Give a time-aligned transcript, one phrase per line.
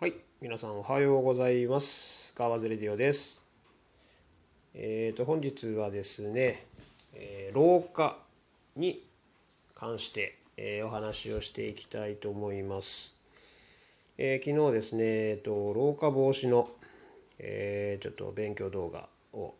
[0.00, 2.32] はい、皆さんおはようございます。
[2.36, 3.44] 川津レディオです。
[4.72, 6.66] えーと本日はですね、
[7.14, 8.16] えー老化
[8.76, 9.04] に
[9.74, 13.18] 関して、えーお話をしていきたいと思います。
[14.18, 16.68] え昨日ですね、えーと老化防止の、
[17.40, 19.56] えちょっと勉強動画を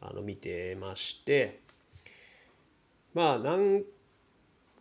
[0.00, 1.60] あの見てまして、
[3.12, 3.82] まあ何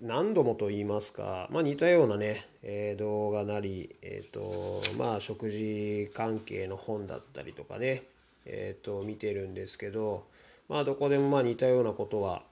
[0.00, 8.02] 何度もと言いますか、まあ、似たようなね、えー動画なり、えーとまあ、食事関係の本だったりとかね、
[8.44, 10.26] えー、と見てるんですけど、
[10.68, 12.42] まあ、どこでもまあ似たようなことは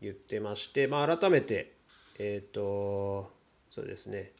[0.00, 1.72] 言ってまして、まあ、改めて、
[2.18, 3.30] えっ、と
[3.70, 4.30] そうですね、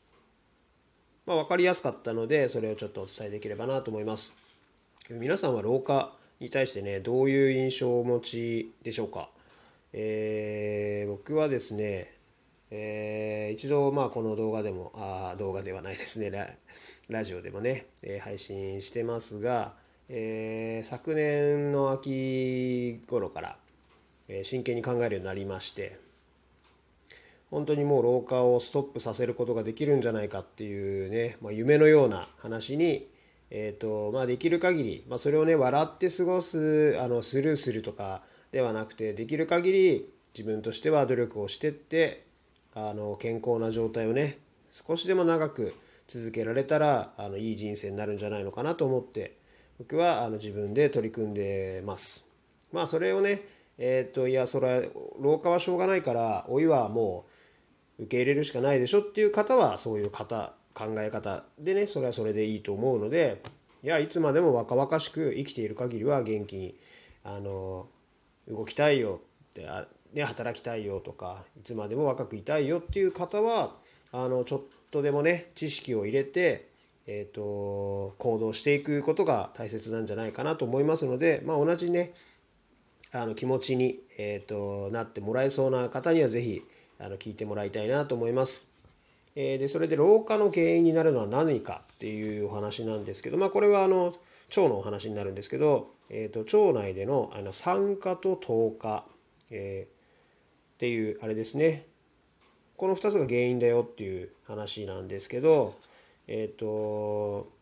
[1.27, 4.37] まあ、分かりやすかったのでそれをちょっとお伝えできればなと思います。
[5.11, 9.29] 皆さんは老化に対してねどういう印象をお持ちでしょうか、
[9.93, 12.12] えー僕はですね、
[12.75, 16.31] えー一度まあこの動画でもあ動画ではないですね。
[16.31, 16.49] ラ
[17.11, 19.75] ラジオでもね、えー配信してますが、
[20.09, 23.59] えー昨年の秋頃から、
[24.29, 25.99] えー真剣に考えるようになりまして
[27.51, 33.07] 本当にもう老化をストップさせることができるんじゃないかっていうね、まあ、夢のような話に、
[33.51, 42.32] えーとまあ、できる限り、まあ、それをね笑って過ごすあのスルーするとかではなくてできる限り自分としては努力をしてって
[42.75, 44.39] あの健康な状態をね
[44.71, 45.75] 少しでも長く
[46.07, 49.37] 続けられたらあのいい人生になるんじゃないのかなと思って
[49.79, 52.33] 僕はあの自分で取り組んでます。
[52.73, 53.43] まあそれをね
[53.79, 54.83] えっ、といやそれは
[55.21, 57.27] 老化はしょうがないから老いはも
[57.99, 63.43] う受け入れるしかないでしょっていう方はそういう方考え方でねそれはそれでいいと思うので
[63.83, 66.77] いやいつまでも若々しく生きている限りは元気に
[67.25, 67.89] あの
[68.49, 69.21] 動きたいよ
[69.51, 69.67] って
[70.13, 73.73] ね、働きたいよとかいつまでも若くいたいよっていう方は
[74.13, 76.69] あのちょっとでもね知識を入れて、
[77.07, 82.13] えー、と行動していくことが大切なんじゃないかなと思いますので、まあ、同じね
[83.11, 86.63] あの気持ちに、えー、となってもらえそうな方には是非
[86.99, 88.73] あの聞いてもらいたいなと思います。
[89.35, 94.15] えーでそれで老化の原因になるのは何かっていうお話なんですけど、まあ、これはあの
[94.51, 99.07] 腸のお話になるんですけど、えー、と腸内でのあの酸化と糖化、
[99.51, 100.02] えー
[100.83, 101.87] っていうあれですね
[102.77, 105.77] この2つが原因だよっていう話なんですけど
[106.27, 107.53] えっ、と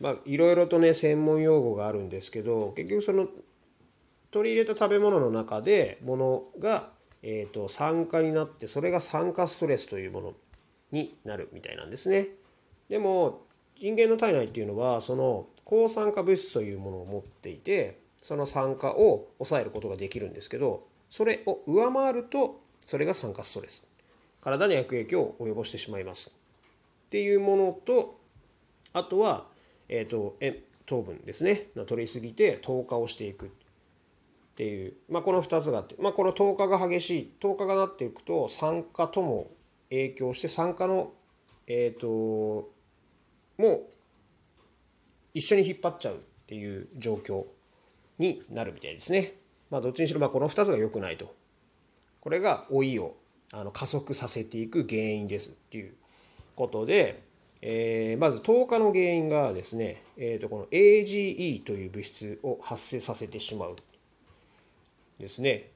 [0.00, 3.28] まあいろいろとね専門用語があるんですけど結局その
[4.32, 6.88] 取り入れた食べ物の中でものが、
[7.22, 10.34] えー、と酸化になってそれが酸化ストレスというもの
[10.90, 12.26] になるみたいなんですね。
[12.88, 13.42] でも
[13.76, 23.86] 人間の体内っていうのはその抗酸化物質というものを持っていてその酸化を抑えることができるんですけどそれを上回るとそれが酸化ストレス。
[24.40, 26.38] 体に悪影響を及ぼしてしまいます。
[27.06, 28.20] っていうものと
[28.92, 29.46] あとは、
[29.88, 31.66] えー、とえ糖分ですね。
[31.86, 33.46] 取りすぎて糖化をしていく。
[33.46, 33.48] っ
[34.56, 37.32] ていう、まあ、この2つがあって、まあ、この糖化が激しい。
[37.40, 39.50] 糖化がなっていくと酸化とも
[39.90, 41.12] 影響して酸化の
[41.66, 42.70] えっ、と
[43.58, 43.82] もう
[45.34, 47.44] 一緒に引っ張っちゃうっていう状況
[48.18, 49.34] になるみたいですね。
[49.70, 51.34] まあ、どっちにしろまあこの2つが良くないと。
[52.20, 53.16] これが老いを
[53.52, 55.94] あの加速させていく原因ですっていう
[56.56, 57.22] ことで、
[57.62, 63.76] えーまず糖化の原因がですね、えー、とこの AGE という物質を発生させてしまう
[65.18, 65.70] ですね。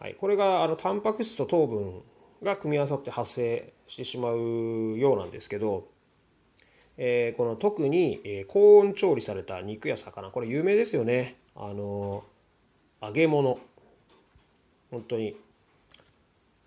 [0.00, 2.02] はい、これがあのタンパク質と糖分
[2.42, 5.88] が組み合わさって発生してしまうようなんですけど、
[6.96, 12.24] えーこの特に、高温調理された肉や魚これ有名ですよねあの
[13.02, 13.58] 揚げ物。
[14.92, 15.36] 本当に。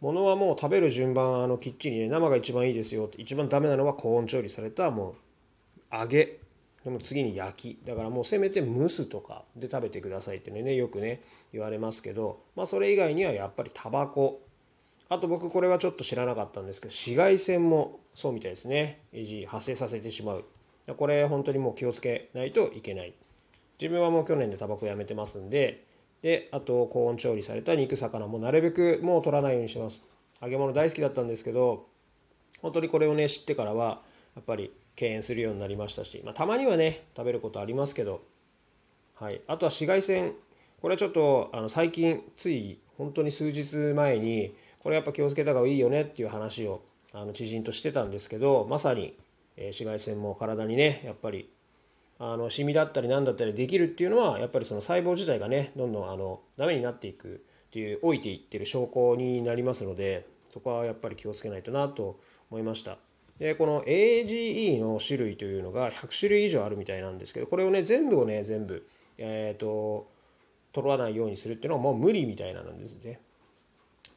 [0.02, 3.06] 物はもう食べる順番あのきっちりね生が一番いいですよ。
[3.06, 5.16] って一番ダメなのは高温調理されたも
[5.92, 6.40] う揚げ。
[6.84, 7.88] でも次に焼き。
[7.88, 9.44] だからもうせめて蒸すとか。
[9.56, 11.24] で食べてくださいってねよくね
[11.54, 12.42] 言われますけど。
[12.58, 14.42] まあそれ以外にはやっぱりタバコ。
[15.08, 19.00] あと僕これはちょっと知らなかったんですけど紫外線もそうみたいですね。
[19.14, 20.44] AG 発生させてしまう。
[20.98, 23.14] これ本当にもう気をつけないといけない。
[23.80, 25.86] 自分はもう去年でタバコやめてますんで
[26.22, 30.06] であと高温調理された肉魚もなるべくもう取らないようにしてます。
[30.42, 31.88] 揚げ物大好きだったんですけど
[32.62, 34.02] 本当にこれをね知ってからは
[34.36, 38.22] やっぱり敬遠するようになりましたし、まあ、たまにはね食べることありますけど、
[39.16, 40.34] はい、あとは紫外線
[40.82, 46.82] これはちょっとあの最近つい本当に数日前にこれやっぱ気をつけた方がいいよねっていう話を
[47.14, 49.16] あの知人としてたんですけどまさに、
[49.58, 51.50] え紫外線も体にねやっぱり
[52.18, 62.20] あのシミだったり何だったりできるっていうのはやっぱりその細胞自体がねどんどんあのダメになっていくっていう老いていってる証拠になりますのでそこはやっぱり気をつけないとなと
[62.50, 62.98] 思いました
[63.38, 68.88] でこの AGE の種類というのが100種類以上あるみたいなんですけどこれをね全部をね全部
[69.18, 70.08] えっ、ー、と
[70.72, 73.20] 取らないようにするっていうのはもう無理みたいなんですね。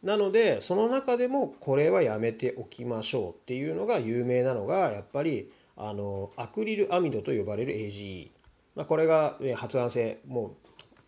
[0.02, 8.30] なのでその中でもこれはやめておきましょうっていうのが有名なのがやっぱりあのアクリルアミドと呼ばれる AGE、
[8.74, 10.56] まあ、これが発がん性も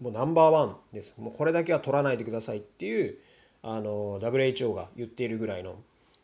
[0.01, 1.21] うもうナンバーワンです。
[1.21, 3.19] もうこれだけは取らないでくださいっていう
[3.63, 5.75] あの WHO が言っているぐらいの。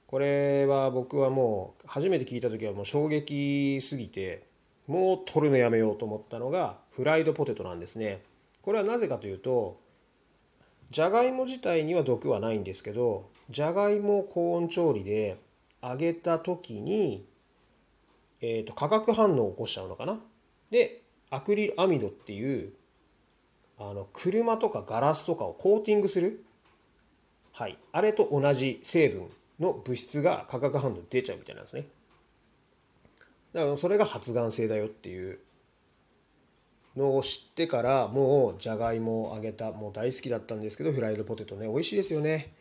[0.07, 4.45] これは僕はもう初めて聞いた時はもう衝撃すぎて
[4.87, 8.23] もう取るのやめようと思ったのがフライドポテトなんですね。
[8.63, 9.79] これはなぜかというと
[10.91, 15.37] じゃがいも自体には毒はないんですけどじゃがいもを高温調理で
[15.83, 17.25] 揚げた時に、
[18.41, 20.21] えーと、化学反応を起こしちゃうのかな？
[20.71, 22.73] でアクリルアミドっていう
[23.79, 26.45] あの車とかガラスとかをコーティングする、
[27.53, 29.29] はい、あれと同じ成分
[29.59, 31.87] の物質が化学反応で出ちゃうみたいなんですね。
[33.53, 35.39] だからそれが発がん性だよっていう
[36.95, 42.55] のを知ってからもうじゃがいもを揚げたもう大好きだったんですけどフライドポテトね美味しいですよね。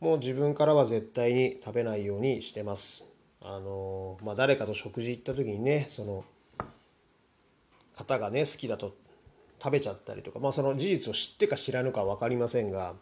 [0.00, 3.10] もう自分からは絶対に食べないようにしてます。
[3.44, 6.24] あのまあ誰かと食事行った時にねその
[7.94, 8.96] 方がね好きだと
[9.62, 12.94] 食べちゃったりとかまあその事実を知ってか知らぬか分かりませんが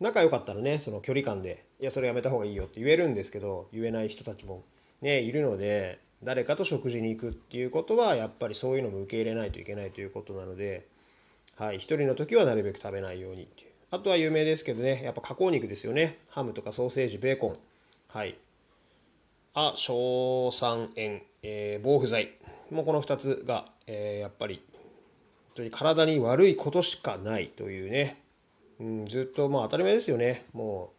[0.00, 4.64] 仲良かったらねその距離感で「いやそれやめた方がいいよ」って言えるんですけど言えない人たちも
[5.00, 10.86] ねいるので誰かと食事に行くっていうことはやっぱりそういうのも受け入れないといけないということなので、
[11.56, 13.70] はい、一人の時はなるべく食べないようにっていう。
[13.90, 16.18] あとは有名ですけどねやっぱ加工肉ですよね。
[16.30, 17.56] ハムとかソーセージベーコン。
[18.08, 18.36] はい。
[19.56, 22.32] あ硝酸塩、えー、防腐剤。
[22.72, 28.20] もうこの2つが、えー、やっぱり本当に体に悪いことしかないというね、
[28.80, 30.44] うん、ずっとまあ当たり前ですよね。
[30.52, 30.90] も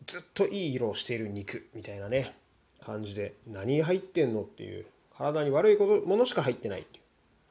[0.00, 2.34] うずっといい色をしている肉みたいなね
[2.80, 7.00] 感じで何入ってんのっていう体に悪いことものしか入ってないってい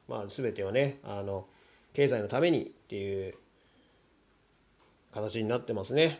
[0.08, 1.46] まあ全てはねあの
[1.92, 3.34] 経済のためにっていう
[5.12, 6.18] 形になってますね。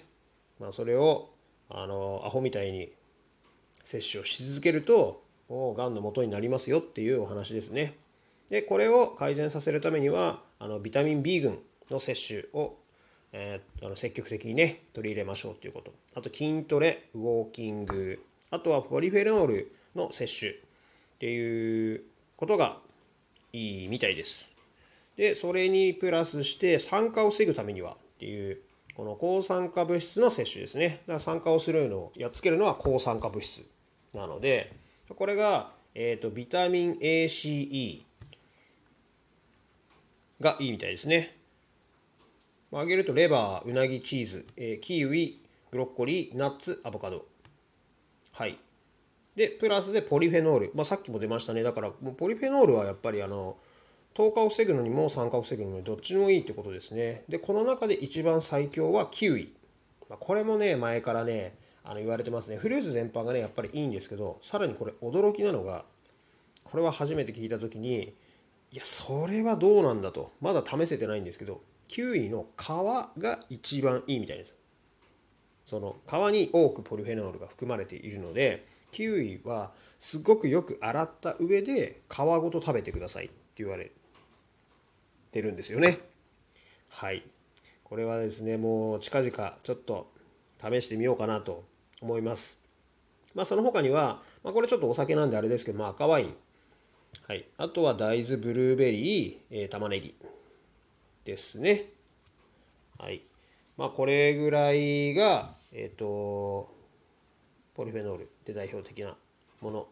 [0.61, 1.31] まあ、それを
[1.69, 2.93] あのアホみたいに
[3.85, 7.97] 摂取をし続けるとがんの元になりますよっていうお話ですね。
[8.51, 11.59] でこれを改善させるためにはあのビタミン B 群
[11.91, 12.77] の摂取を、
[13.33, 20.57] えー、あの積極的にね取り入れましょうということあと筋トレウォーキングあとはポリフェノールの摂取っ
[21.19, 22.03] ていう
[22.37, 22.79] ことが
[23.53, 24.55] いいみたいです。
[25.17, 28.59] で、それにプラスして酸化を防ぐためにはっていう、
[28.95, 30.89] この抗酸化物質の摂取ですね。
[30.89, 33.67] だから酸化をするのをやっつけるのは抗酸化物質
[34.15, 34.73] なので、
[35.09, 38.03] これが、えーと、ビタミン ACE
[40.41, 41.37] がいいみたいですね。
[42.73, 47.25] あげるとレバー、うなぎ、チーズ、えー、キウイ、ブロッコリー、ナッツ、アボカド。
[48.33, 48.59] はい。
[49.37, 50.73] で、プラスでポリフェノール。
[50.75, 51.63] まあ、さっきも出ましたね。
[51.63, 53.57] だから、ポリフェノールはやっぱり、あの、
[54.15, 57.25] 糖化を防ぐのにも酸化を防ぐのにどっちもいいってことですね。
[57.29, 59.53] で、この中で一番最強はキウイ。
[60.09, 62.57] まあ、これもね、前からね、あの言われてますね。
[62.57, 65.85] フルーツ全般がね、やっぱりいいんですけど、さらにこれ驚きなのが、
[66.65, 68.15] これは初めて聞いた時に、
[68.73, 70.33] いや、それはどうなんだと。
[70.41, 72.67] まだ試せてないんですけど、キウイの皮
[73.19, 74.57] が一番いいみたいです。
[75.65, 83.91] その皮に多くポリフェノールが含まれているのでキウイはすごくよく洗った上で皮ごと食べてくださいって言われ
[85.35, 85.99] てるんですよね。
[86.89, 87.25] はい。
[87.83, 90.11] これはですねもう近々ちょっと
[90.63, 91.65] 試してみようかなと
[92.01, 92.65] 思います。
[93.35, 96.35] まあその他には、まあ、これちょっとお酒なんであれですけど、まあ、赤ワイン。
[97.27, 100.15] はい、あとは大豆ブルーベリー、えー、玉ねぎ
[101.25, 101.87] ですね。
[102.99, 103.23] はい。
[103.77, 106.73] まあ、これぐらいが、えっ、ー、と、
[107.75, 109.17] ポリフェノールで代表的な
[109.61, 109.87] もの、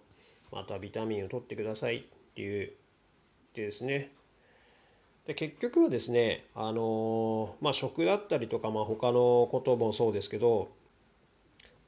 [0.53, 2.03] またビタミンを取ってくださいっ
[2.35, 2.73] ていう
[3.55, 4.13] でですね。
[5.27, 10.71] で結局はですね、あのまあ、食だったりとか、まあ、他のこともそうですけど、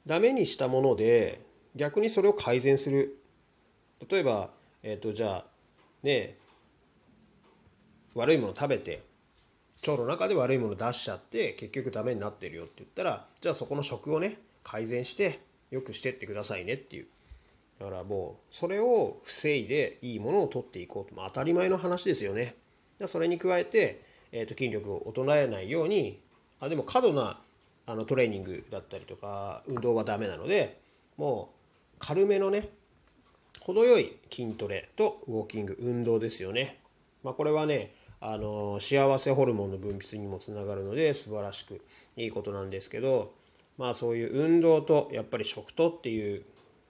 [0.07, 1.41] ダメにしたもので
[1.75, 3.19] 逆にそれを改善する。
[4.09, 4.50] 例えば、
[4.83, 5.45] えっ、ー、と、じゃあ、
[6.03, 6.37] ね、
[8.14, 9.03] 悪いもの食べて
[9.87, 17.07] 腸の中で悪いもの出しちゃって結局ダメになってるよって言ったらじゃあそこの食をね改善してよくしてってくださいねっていう
[17.81, 22.55] だからもうそれを防いでいいものを取っていこうと、ま、当たり前の話ですよね
[23.07, 26.21] それに加えて、えー、と筋力を衰えないように
[26.61, 27.39] あでも過度な
[27.87, 30.81] あのトレーニングだったりとか運動はダメなので
[31.17, 32.71] もう軽めのね
[33.61, 36.79] 程よい筋トレとウォーキング運動ですよね、
[37.23, 41.83] まあ、これはねあの幸せホルモンの分泌にもつながるので素晴らしく
[42.17, 43.35] いいことなんですけど
[43.77, 46.43] まあそういう運動とやっぱり食とっていう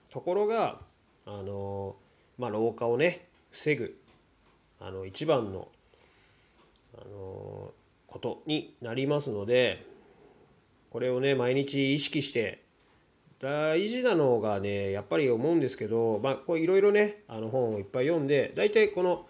[0.09, 0.79] ところが
[1.25, 1.95] あの
[2.37, 3.97] まあ老化をね防ぐ
[4.79, 5.67] あの一番の
[6.97, 7.73] あの
[8.07, 9.85] ことになりますので
[10.89, 12.63] これをね毎日意識して
[13.39, 19.25] 大事なのがねやっぱり思うんですけどまあこういろいろねあの本をいっぱい読んで大体この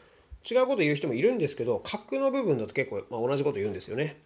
[0.50, 4.22] 違うこと言う人もいるんですけど核の部分だと結構、まあ、同じこと言うんですよね。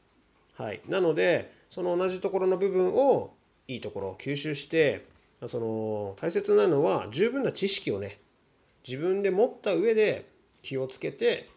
[0.58, 3.34] はい、なのでその同じところの部分を
[3.69, 5.05] いいところを吸収して
[5.48, 8.19] その大切なのは十分な知識をね
[8.86, 10.27] 自分で持った上で
[10.62, 11.50] 気をつけて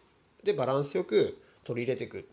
[0.43, 2.27] でバランスよく取り入れていく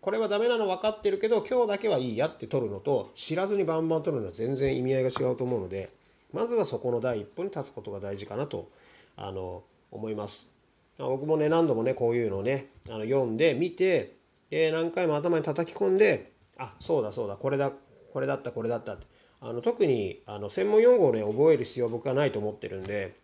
[0.00, 5.90] これはダメなの分かってるけど今日だけはいいやって取るのと知らずにバンバン取るのは全然意味合いが違うと思うので
[6.32, 8.68] まずはそこの第一歩に立つことが大事かなと
[9.16, 10.52] あの思います。
[10.98, 14.14] 僕もね何度もねこういうのをねあの読んで見て
[14.50, 17.72] で何回も頭に叩き込んであそうだそうだこれだ
[18.12, 19.06] これだったこれだったって
[19.40, 23.16] あの特にあの専門用語をね覚える必要は僕はないと思ってるんで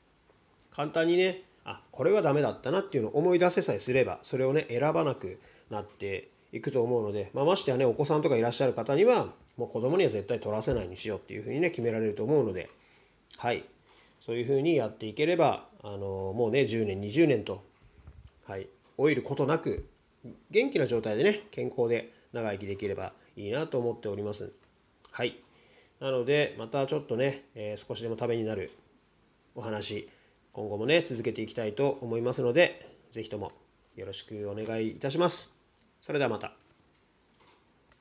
[0.70, 12.69] 簡単にねあこれはダメだったなっていうのを思い出せさえすればそれをね選ばなくなっていくと思うので、まあ、ましてやねお子さんとかいらっしゃる方にはもう子供には絶対取らせないにしようっていうふうにね決められると思うので
[13.39, 13.65] はい。
[14.21, 17.65] そういうふうにやっていければあのもうね10年20年と、
[18.47, 19.89] はい、老いることなく
[20.50, 24.53] 元気な状態でね健康で長生きできればいいなと思っております。
[25.11, 25.41] はい。
[26.00, 28.73] なのでまたちょっとね、えー、少しでもためになる
[29.55, 30.09] お話
[30.52, 33.52] 今後もね続けていきたいと思いますのでぜひとも
[33.97, 35.59] よろしくお願いいたします。
[36.00, 36.60] それではまた。